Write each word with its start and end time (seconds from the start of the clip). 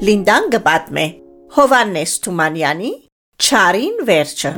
Լինդան 0.00 0.46
գպատմե 0.54 1.02
Հովանես 1.52 2.12
Թումանյանի 2.24 2.90
Չարին 3.44 3.96
վերջը 4.08 4.50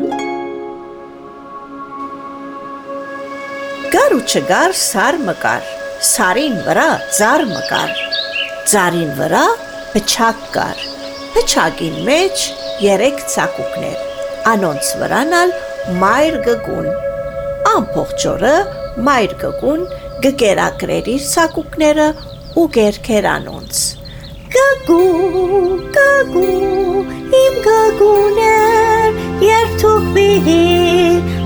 Գար 3.94 4.12
ու 4.14 4.20
չգար 4.22 4.74
սար 4.78 5.16
մկար 5.26 5.72
Սարին 6.06 6.54
վրա 6.66 6.84
ծար 7.16 7.42
մկար 7.48 7.90
Ծարին 8.70 9.10
վրա 9.18 9.40
փչակ 9.96 10.44
կար 10.54 10.84
Փչակին 11.34 11.96
մեջ 12.06 12.44
երեք 12.84 13.18
ցակուկներ 13.32 14.04
Անոնց 14.52 14.92
վրանալ 15.00 15.54
մայր 16.04 16.36
գգուն 16.46 16.86
Ամփոխ 17.72 18.46
մայր 19.10 19.34
գգուն 19.42 19.82
գկերակրեր 20.28 21.10
իր 21.16 21.26
ցակուկները 21.32 22.08
ու 22.62 22.68
գերքեր 22.78 23.28
անոնց 23.32 23.82
Գագու, 24.82 25.78
գագու, 25.94 27.02
իմ 27.38 27.58
գագուներ, 27.62 29.18
երթուկ 29.46 30.08
բիհի, 30.16 30.62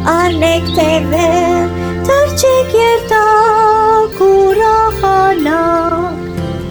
անեք 0.08 0.70
տևեր, 0.78 1.66
թրջեք 2.06 2.70
երտակ 2.78 4.22
ուրախանակ։ 4.28 6.06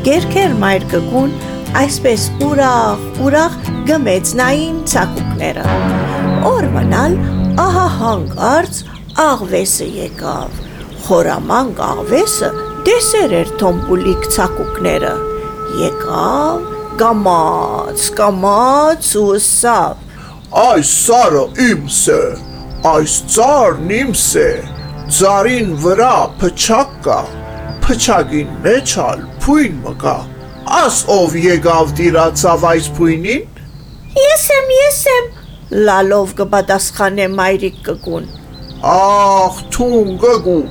Գերքեր 0.09 0.57
մայր 0.63 0.87
գգուն, 0.95 1.37
այսպես 1.83 2.25
ուրախ, 2.47 3.05
ուրախ 3.27 3.53
գմեցնային 3.91 4.81
ցակուկները։ 4.95 5.67
Օր 6.49 6.65
մնալ 6.79 7.13
ահա 7.67 7.85
հանգարց 7.99 8.81
աղվեսը 9.27 9.91
եկավ։ 10.01 10.49
Խորամանկ 11.05 11.85
աղվեսը 11.91 12.49
դեսեր 12.89 13.39
էր 13.43 13.55
թոմպուլիկ 13.61 14.29
ցակուկները 14.39 15.15
եկավ, 15.79 16.67
կամաց, 16.99 18.03
կամաց 18.17 19.07
ու 19.21 19.39
սավ։ 19.45 20.03
Այս 20.61 20.91
սարը 21.05 21.41
իմս 21.65 21.97
է, 22.15 22.21
այս 22.91 23.15
ծարն 23.35 23.91
իմս 23.97 24.27
է, 24.39 24.51
ծարին 25.17 25.73
վրա 25.83 26.13
փչակ 26.39 26.93
կա, 27.07 27.17
փչակին 27.83 28.53
մեջ 28.63 28.93
ալ 29.07 29.25
փույն 29.43 29.75
մկա։ 29.87 30.15
Աս 30.79 31.01
ով 31.17 31.35
եկավ 31.43 31.91
դիրացավ 31.99 32.63
այս 32.71 32.87
փույնին։ 32.97 33.59
Ես 34.21 34.47
եմ, 34.55 34.71
ես 34.77 35.01
եմ, 35.15 35.27
լալով 35.89 36.33
կպատասխանե 36.39 37.27
մայրիկ 37.35 37.83
կգուն։ 37.89 38.31
Ախ, 38.95 39.61
թուն 39.75 40.15
գգու, 40.23 40.63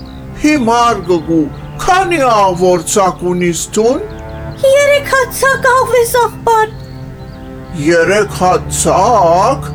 հիմար 0.42 1.04
գգու, 1.10 1.44
քանի 1.84 2.20
աղվոր 2.30 2.84
ցակ 2.94 3.24
ունիս 3.34 3.62
թուն։ 3.76 4.13
Երեք 4.62 5.08
հատ 5.10 5.32
ցակ 5.34 5.64
աղվես 5.66 6.12
աղբար։ 6.20 6.74
Երեք 7.84 8.36
հատ 8.38 8.68
ցակ։ 8.78 9.66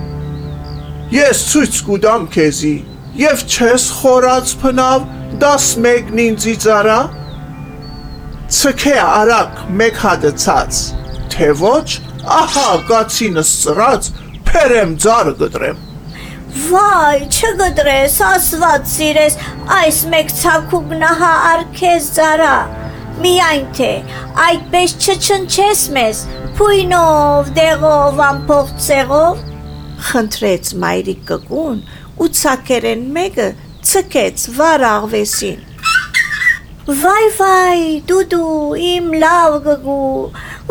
Ես 1.12 1.42
ցույց 1.50 1.80
կուտամ 1.88 2.28
քեզի, 2.36 2.72
եւ 3.20 3.44
չես 3.50 3.88
խորած 4.00 4.54
փնավ 4.62 5.10
11-ն 5.42 6.24
ինձից 6.26 6.70
արա։ 6.78 7.00
Ցքե 8.60 8.96
արակ 9.04 9.60
մեկ 9.82 10.02
հատը 10.06 10.34
ցած, 10.46 10.82
թե 11.36 11.52
ոչ, 11.60 11.88
ահա 12.40 12.68
կացինս 12.90 13.54
ծրած, 13.66 14.12
փերեմ 14.48 14.96
ձարը 15.04 15.38
գտրեմ։ 15.44 15.86
Վայ, 16.70 17.28
չգտրես, 17.28 18.20
ասված 18.32 18.92
սիրես, 18.96 19.40
այս 19.80 20.04
մեկ 20.14 20.38
ցակուկ 20.40 20.94
նահա 21.04 21.34
արքեզ 21.54 22.14
ծարա 22.16 22.56
միայն 23.24 23.66
թե 23.76 23.92
այդպես 24.46 24.94
չչնչես 25.04 25.86
մեզ, 25.96 26.20
փույնով, 26.60 27.50
դեղով, 27.58 28.20
ամփող 28.26 28.76
ցեղով, 28.86 29.42
խնդրեց 30.10 30.70
մայրիկ 30.84 31.26
կգուն 31.30 31.82
ու 32.20 32.30
ցակերեն 32.40 33.04
մեկը 33.16 33.48
ցկեց 33.90 34.46
վար 34.60 34.86
աղվեսին։ 34.90 35.66
Վայ 37.00 37.26
վայ, 37.38 37.82
դուդու, 38.10 38.54
իմ 38.90 39.10
լավ 39.22 39.58
գգու, 39.68 40.14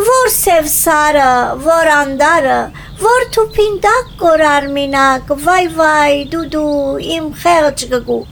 որ 0.09 0.31
սև 0.35 0.71
սարը, 0.73 1.29
որ 1.67 1.91
անդարը, 1.95 2.59
որ 3.05 3.29
թուփին 3.37 3.79
դակ 3.85 4.15
կորար 4.23 4.71
մինակ, 4.79 5.35
վայ 5.45 5.65
վայ, 5.77 6.17
դուդու, 6.33 6.73
իմ 7.19 7.29
խեղճ 7.45 7.87
գգու։ 7.93 8.23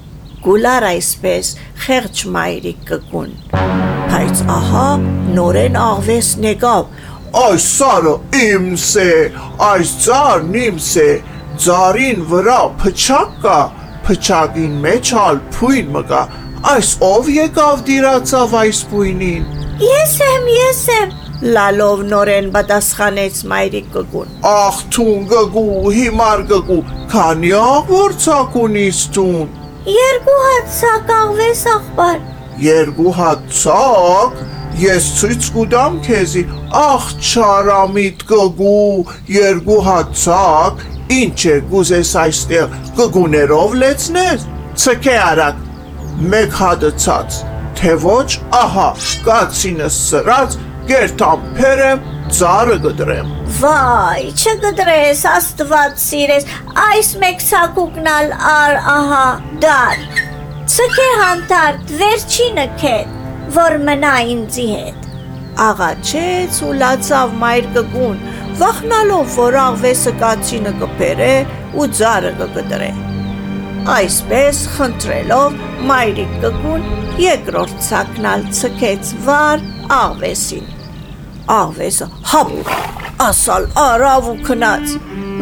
Գուլար 0.47 0.88
այսպես 0.94 1.53
խեղճ 1.87 2.27
մայրիկ 2.37 2.83
կգուն 2.91 3.96
բայց 4.36 4.48
ահա 4.52 4.88
նորեն 5.32 5.76
աղվեսն 5.80 6.44
եկավ։ 6.44 6.88
Այս 7.41 7.66
սարը 7.76 8.10
իմս 8.36 8.88
է, 9.00 9.12
այս 9.64 9.92
ծարն 10.04 10.58
իմս 10.60 10.88
է, 11.00 11.12
ծարին 11.64 12.20
վրա 12.32 12.58
փչակ 12.82 13.38
կա, 13.44 13.56
փչակին 14.04 14.74
մեջ 14.84 15.12
ալ 15.22 15.41
փույն 15.56 15.88
մկա, 15.97 16.20
այս 16.74 16.92
ով 17.08 17.32
եկավ 17.32 17.82
դիրացավ 17.88 18.58
այս 18.60 18.82
փույնին։ 18.92 19.48
Ես 19.86 20.14
եմ, 20.28 20.47
ես 20.53 20.84
եմ, 20.98 21.16
լալով 21.56 22.04
նորեն 22.12 22.53
պատասխանեց 22.58 23.42
մայրիկ 23.56 23.91
գգուն։ 23.97 24.38
Ախ, 24.53 24.84
թուն 24.92 25.28
գգու, 25.32 25.66
հիմար 25.97 26.47
գգու, 26.53 26.80
քանի 27.12 27.56
աղվոր 27.64 28.20
ցակ 28.26 28.62
ունիս 28.66 29.04
թուն։ 29.16 29.60
Երկու 29.97 30.41
հատ 30.44 30.72
ցակ 30.80 31.12
աղվես 31.22 31.68
աղբար 31.76 32.24
երկու 32.62 33.12
հատ 33.17 33.43
ցակ, 33.61 34.39
ես 34.81 35.06
ցույց 35.21 35.49
կուտամ 35.55 35.99
քեզի, 36.06 36.43
ախ 36.81 37.06
չարամիտ 37.21 38.25
կգու, 38.31 39.05
երկու 39.37 39.78
հատ 39.87 40.12
ցակ, 40.22 40.84
ինչ 41.16 41.41
է 41.53 41.56
գուզես 41.71 42.12
այստեղ 42.22 42.77
կգուներով 42.99 43.77
լեցնես, 43.83 44.47
ցկե 44.83 45.16
արակ, 45.27 45.62
մեկ 46.33 46.59
հատը 46.61 46.93
ցած, 47.05 47.41
թե 47.78 47.97
ոչ, 48.05 48.28
ահա, 48.61 48.91
կացինս 49.27 49.99
սրած, 50.11 50.61
գերտամ 50.91 51.49
փերեմ, 51.56 52.06
ծարը 52.37 52.78
գդրեմ։ 52.84 53.34
Վայ, 53.56 54.22
չգդրես, 54.34 55.25
աստված 55.31 56.00
սիրես, 56.03 56.49
այս 56.87 57.12
մեկ 57.22 57.45
ցակուկնալ 57.47 58.33
ար, 58.53 58.81
ահա, 58.97 59.27
դար։ 59.65 60.25
Ցկե 60.66 61.04
հանդարտ 61.19 61.91
վերջինը 61.99 62.62
քետ, 62.81 63.10
որ 63.54 63.75
մնա 63.87 64.15
ինձի 64.32 64.65
հետ։ 64.71 65.04
Աղաչեց 65.62 66.59
ու 66.66 66.71
լացավ 66.81 67.37
մայր 67.43 67.69
կգուն, 67.77 68.16
վախնալով, 68.59 69.31
որ 69.37 69.59
աղվեսը 69.62 70.15
կացինը 70.25 70.72
կփերե 70.81 71.31
ու 71.78 71.87
ձարը 72.00 72.34
կգդրե։ 72.41 72.91
Այսպես 73.94 74.65
խնդրելով 74.75 75.62
մայրիկ 75.93 76.37
կգուն 76.43 76.91
երկրորդ 77.22 77.78
ցակնալ 77.93 78.47
ցկեց 78.59 79.16
վար 79.31 79.66
աղվեսին։ 80.03 80.71
Աղվեսը 81.60 82.10
հապ 82.34 82.54
ասալ 83.31 83.71
արավ 83.87 84.33
ու 84.34 84.38
քնած։ 84.50 84.98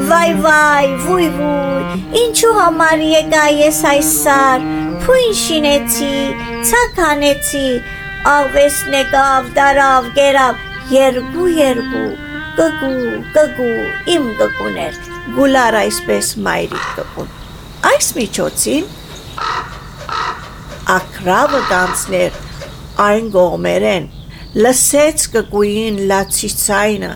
Վայ 0.08 0.30
վայ, 0.44 0.86
վույ 1.06 1.26
վույ, 1.38 1.98
ինչու 2.20 2.56
համար 2.60 3.04
եկա 3.08 3.44
ես 3.64 3.80
այս 3.94 4.10
սար, 4.24 4.66
Փույն 5.04 5.34
շինեցի, 5.36 6.12
ցականեցի, 6.64 7.66
աղվեսն 8.30 8.94
եկավ, 8.96 9.48
դարավ, 9.58 10.06
գերավ, 10.16 10.62
երկու 10.94 11.48
երկու, 11.52 12.04
կգու, 12.56 13.18
կգու, 13.34 13.74
իմ 14.14 14.30
կգուներ, 14.38 14.96
գուլար 15.36 15.76
այսպես 15.82 16.30
մայրիկ 16.46 16.86
կգուն։ 16.96 17.28
Այս 17.90 18.08
միջոցին 18.16 18.88
ակրավը 20.96 21.60
դանցներ 21.74 22.42
այն 23.04 23.30
գողմերեն, 23.36 24.10
լսեց 24.64 25.28
կգույին 25.36 26.04
լացիցայնը, 26.14 27.14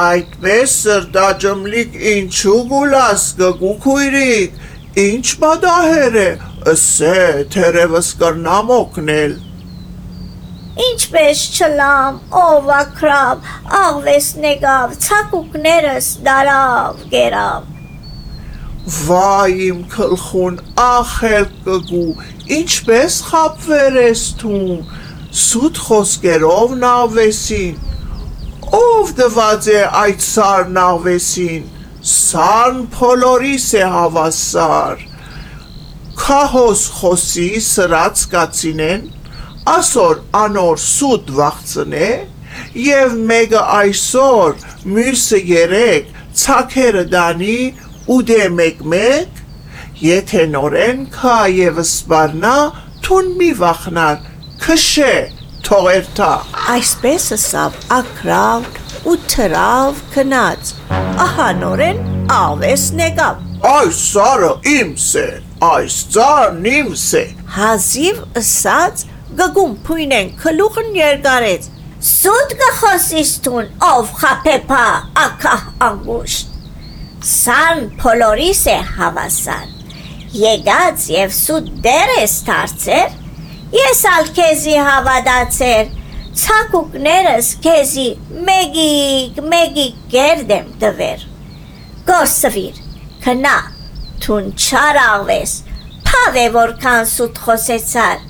Այդպես 0.00 0.74
սրտաջմլիկ 0.86 1.96
ինչու 2.14 2.60
գուլաս 2.70 3.22
գգու 3.40 3.72
քույրիկ, 3.84 4.60
ինչ 5.04 5.26
բադահեր 5.42 6.18
է, 6.20 6.28
Ասե, 6.68 7.48
թերևս 7.48 8.08
կրնամ 8.20 8.70
օգնել։ 8.74 9.30
Ինչպես 10.86 11.44
չլամ, 11.56 12.18
ով 12.36 12.68
ակրավ, 12.76 13.46
աղվեսն 13.78 14.44
եկավ, 14.44 14.92
ցակուկներս 15.06 16.10
դարավ, 16.26 17.00
գերավ։ 17.14 17.70
Վայ 18.98 19.56
իմ 19.70 19.80
քլխուն, 19.94 20.60
ախել 20.84 21.48
կգու, 21.64 22.12
ինչպես 22.60 23.18
խապվեր 23.30 24.00
ես 24.02 24.28
թուն, 24.44 24.86
սուտ 25.46 25.84
խոսկերով 25.88 26.78
նավեսին, 26.84 27.84
ով 28.84 29.14
դված 29.22 29.70
է 29.80 29.82
այդ 30.04 30.26
սար 30.28 30.68
նավեսին, 30.76 31.70
սարն 32.16 32.84
փոլորիս 32.98 33.70
է 33.80 33.86
հավասար, 33.96 35.09
քահոս 36.30 36.80
խոսի 36.94 37.44
սրած 37.66 38.20
կացինեն, 38.30 39.00
ասոր 39.72 40.20
անոր 40.38 40.76
սուտ 40.78 41.32
վախցնե, 41.34 42.10
եւ 42.78 43.16
մեկը 43.30 43.62
այսօր, 43.78 44.52
մյուսը 44.94 45.40
երեք, 45.48 46.12
ցակերը 46.42 47.02
դանի 47.16 47.56
ու 48.14 48.20
դե 48.30 48.38
մեկ-մեկ, 48.60 49.42
եթե 50.04 50.46
նորեն 50.52 51.02
քա 51.18 51.34
եւ 51.56 51.82
սպառնա, 51.82 52.54
թուն 53.08 53.34
մի 53.42 53.50
վախնար, 53.64 54.22
քշե, 54.62 55.12
թողեր 55.66 56.14
թա։ 56.20 56.32
Այսպես 56.78 57.30
ասավ 57.40 57.84
ակրավ 57.98 58.72
ու 59.02 59.18
թրավ 59.34 60.02
քնած։ 60.14 60.74
Ահա 61.26 61.52
նորեն 61.66 62.02
աղվեսն 62.38 63.06
եկավ։ 63.08 63.46
Այս 63.74 64.02
սարը 64.14 64.56
իմս 64.78 65.12
է, 65.26 65.30
այս 65.60 65.96
ծառն 66.14 66.66
իմս 66.70 67.02
է։ 67.18 67.22
Հազիվ 67.52 68.20
ըսած 68.40 69.00
գգում 69.36 69.72
փույնեն 69.84 70.28
քլուխն 70.40 70.94
երկարեց։ 70.96 71.66
Սուտ 72.10 72.54
կխոսիս 72.60 73.32
տուն, 73.44 73.66
ով 73.84 74.12
խապեպա, 74.20 74.84
ակահ 75.24 75.66
անգուշտ։ 75.84 76.54
Սան 77.30 77.82
փոլորիս 78.00 78.62
է 78.72 78.76
հավասար։ 78.96 79.66
Եկած 80.40 81.04
եւ 81.12 81.34
սուտ 81.36 81.68
դեր 81.84 82.12
ես 82.16 82.36
դարձեր, 82.46 83.18
ես 83.76 84.00
ալ 84.10 84.30
քեզի 84.38 84.76
հավատացեր, 84.86 85.90
ցակուկներս 86.40 87.50
քեզի 87.66 88.06
մեգիկ 88.48 89.42
մեգիկ 89.52 90.00
գերդեմ 90.16 90.72
դվեր։ 90.80 91.28
Գորսվիր, 92.08 92.80
քնա, 93.26 93.58
թուն 94.24 94.52
չարավես, 94.56 95.52
փավ 96.06 96.38
է 96.40 96.46
որքան 96.56 97.08
սուտ 97.10 97.40
խոսեցար։ 97.46 98.22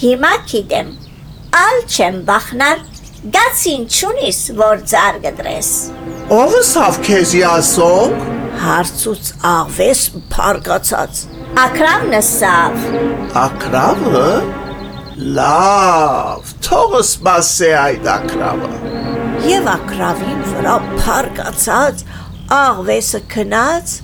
Հիմա 0.00 0.32
գիտեմ, 0.50 0.92
ալ 1.60 1.82
չեմ 1.86 2.18
բախնար, 2.28 2.82
գացին 3.36 3.86
չունիս, 3.90 4.40
որ 4.58 4.82
ծար 4.92 5.20
գդրես։ 5.24 5.70
Ով 6.36 6.56
սավ 6.70 7.00
քեզի 7.06 7.42
ասոնք։ 7.52 8.26
Հարցուց 8.66 9.30
աղվես 9.52 10.02
փարգացած։ 10.32 11.24
Ակրավ 11.66 12.06
նսավ, 12.12 12.78
Ակրավը։ 13.46 14.28
Լավ, 15.36 16.50
թողս 16.64 17.10
մասե 17.24 17.68
այդ 17.80 18.08
ակրավը։ 18.12 18.70
Եվ 19.48 19.68
ակրավին 19.72 20.42
վրա 20.50 20.74
փարգացած 21.04 22.02
աղվեսը 22.56 23.20
քնած 23.32 23.94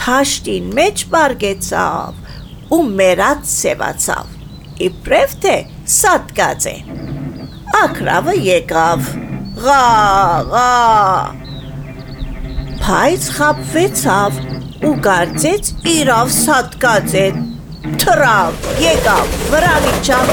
թաշտին 0.00 0.70
մեջ 0.78 1.04
բարգեցավ 1.12 2.74
ու 2.76 2.80
մերած 3.00 3.44
սևացավ 3.52 4.82
իբրև 4.88 5.34
թե 5.44 5.54
սատկած 5.96 6.66
է 6.72 6.76
ակրավը 7.82 8.34
եկավ 8.46 9.10
ղա 9.62 9.82
ղա 10.52 10.68
փայց 12.82 13.28
խապվեցավ 13.36 14.40
ու 14.88 14.94
կարծեց 15.06 15.72
իրավ 15.92 16.32
սատկած 16.36 17.16
է 17.20 17.26
թրավ 18.02 18.70
եկավ 18.82 19.36
վրան 19.52 19.88
իջավ 19.92 20.32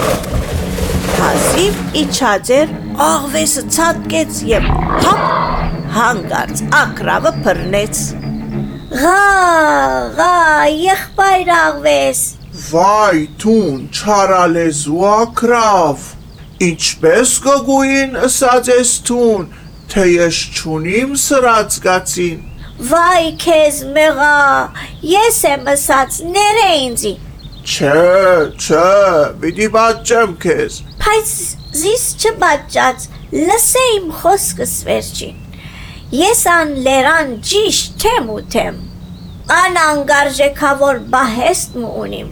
հազիվ 1.20 1.84
իջած 2.04 2.52
էր 2.60 2.74
աղվեսը 3.10 3.64
ցատկեց 3.76 4.42
եւ 4.50 4.72
հապ 5.06 5.22
հանգարց 6.00 6.64
ակրավը 6.80 7.32
բռնեց 7.46 8.02
Ղա, 8.90 9.18
ղա, 10.18 10.36
եղբայր 10.74 11.50
աղվես, 11.54 12.20
Վայ, 12.70 13.18
թուն, 13.38 13.84
չարալեզու 13.94 15.04
ակրավ։ 15.10 16.06
Ինչպես 16.66 17.34
կգույն 17.44 18.18
ըսած 18.26 18.72
ես 18.74 18.94
թուն, 19.06 19.44
թե 19.94 20.06
ես 20.10 20.40
չունիմ 20.58 21.14
սրած 21.22 21.78
գացին։ 21.86 22.40
վայ 22.90 23.28
քեզ 23.44 23.78
մեղա, 23.94 24.40
ես 25.12 25.38
եմ 25.52 25.70
ասած, 25.76 26.18
ները 26.34 26.66
ինձի, 26.80 27.14
Չէ, 27.70 27.94
չէ, 28.58 28.88
պիտի 29.44 29.68
բաճեմ 29.78 30.34
քեզ։ 30.42 30.80
բայց 31.04 31.36
զիս 31.84 32.08
չբաճած, 32.24 33.08
լսե 33.36 33.86
իմ 34.00 34.10
խոսքս 34.24 34.76
վերջին։ 34.90 35.49
Ես 36.10 36.40
ան 36.50 36.72
լերան 36.86 37.34
ճիշտ 37.46 38.02
չեմ 38.02 38.30
ուտեմ, 38.34 38.78
ան 39.54 39.76
անգարժեքավոր 39.78 41.02
բահեստ 41.14 41.76
մու 41.78 41.92
ունիմ, 42.04 42.32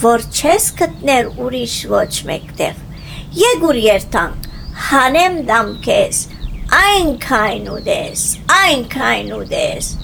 որ 0.00 0.24
չես 0.34 0.66
գտներ 0.80 1.28
ուրիշ 1.44 1.76
ոչ 1.92 2.10
մեկտեղ։ 2.30 2.80
Եգուր 3.38 3.78
երթանք, 3.84 4.48
հանեմ 4.88 5.38
դամ 5.46 5.70
քեզ, 5.86 6.24
այնքայն 6.80 7.70
ուդես, 7.76 8.24
այնքայն 8.58 9.32
ուդես։ 9.38 9.94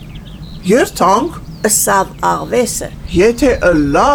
Երթանք, 0.70 1.42
ըսավ 1.66 2.14
աղվեսը 2.30 2.92
եթե 3.10 3.56
ըլա, 3.72 4.10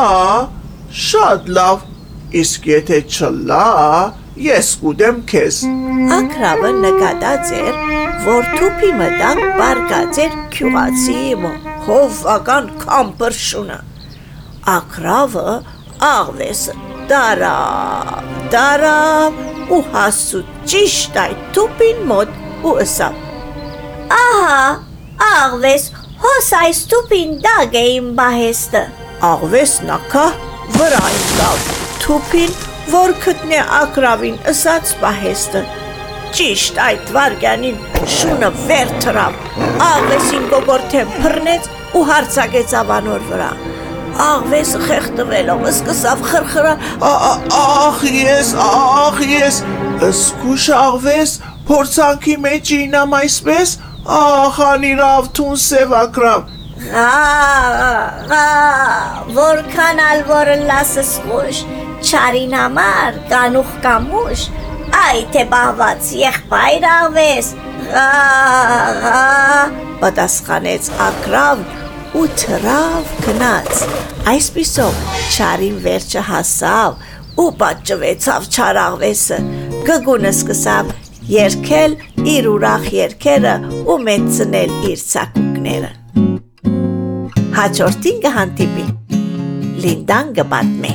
շատ 1.03 1.51
լավ, 1.59 1.83
իսկ 2.45 2.71
եթե 2.71 3.03
չլա, 3.11 3.65
ես 4.43 4.69
կուդեմ 4.81 5.19
քեզ։ 5.31 5.57
ակրավը 6.15 6.71
նկատած 6.83 7.51
էր 7.55 7.77
որ 8.25 8.49
թուփի 8.55 8.89
մտան 8.99 9.41
բարգած 9.59 10.19
էր 10.25 10.35
քյուղացի 10.55 11.19
հովական 11.85 12.67
կամպրշունը 12.81 13.77
ակրավը 14.75 15.45
աղվեսը 16.09 16.75
դարավ 17.11 18.33
դարավ 18.55 19.39
ու 19.77 19.81
հասու 19.93 20.43
ճիշտ 20.73 21.21
այդ 21.23 21.47
թուփին 21.55 22.03
մոտ 22.11 22.35
ու 22.65 22.75
ըսավ 22.85 23.23
Ահա, 24.15 24.59
աղվես, 25.25 25.89
հոս 26.21 26.51
այս 26.59 26.79
տուպին 26.91 27.31
դագ 27.45 27.75
է 27.79 27.83
իմ 27.95 28.11
բահեստը։ 28.19 28.83
աղվեսն 29.31 29.91
ակա 29.95 30.25
վրա 30.75 31.03
ընկավ 31.15 31.67
թուփին 32.03 32.74
որ 32.93 33.13
գտնե 33.25 33.59
ակրավին 33.79 34.35
ըսած 34.51 34.91
պահեստը 35.01 35.61
ճիշտ 36.35 36.79
այդ 36.85 37.11
վարգյանին 37.15 37.77
շունը 38.15 38.49
վեր 38.67 38.91
թրավ 39.05 39.37
աղվեսին 39.85 40.45
գողորթե 40.53 41.03
բռնեց 41.15 41.69
ու 41.99 42.03
հարցակեց 42.09 42.73
ավանոր 42.81 43.25
վրա 43.29 43.49
աղվեսը 44.25 44.81
խեղդվելով 44.87 45.63
սկսավ 45.71 46.21
խրխրա 46.29 46.73
Ա- 47.09 47.19
ա- 47.29 47.39
Ախ 47.61 48.03
ես, 48.11 48.51
ախ 48.65 49.17
ես, 49.31 49.57
սկուշ 50.09 50.67
աղվես, 50.79 51.33
փորձանքի 51.69 52.35
մեջ 52.45 52.71
ինամ 52.77 53.15
այսպես, 53.19 53.73
ախ 54.19 54.59
անիրավ 54.69 55.31
թուն 55.39 55.59
սևակրավ, 55.65 56.51
Ղա, 56.85 57.11
ղա, 58.29 58.45
որքան 59.37 60.01
ալ 60.05 60.23
որ 60.29 60.51
լասս 60.69 61.11
խուշ, 61.25 61.61
չարին 62.03 62.57
համար, 62.59 63.21
կանուխ 63.31 63.71
կամուշ, 63.85 64.49
այ 65.05 65.23
թե 65.35 65.47
բահված 65.55 66.11
եղբայր 66.25 66.89
աղվես, 66.95 67.55
ղա, 67.95 69.19
պատասխանեց 70.01 70.87
ակրավն 71.05 71.65
ու 72.15 72.25
թրավ 72.39 73.11
գնաց 73.25 73.81
այսպիսով 74.31 74.99
չարին 75.35 75.77
վերջը 75.85 76.23
հասավ 76.29 77.39
ու 77.43 77.47
պատճվեցավ 77.61 78.47
չարաղվեսը 78.55 79.39
գգունը 79.89 80.31
սկսավ 80.35 80.93
երկել 81.31 81.97
իր 82.35 82.49
ուրախ 82.53 82.87
երկերը 82.95 83.55
ու 83.91 83.99
մեծնել 84.07 84.75
իր 84.91 85.05
ցակուկները 85.11 85.91
հաջորդին 87.59 88.23
կհանդիպի 88.27 88.87
լինդան 89.85 90.35
կպատմի 90.39 90.93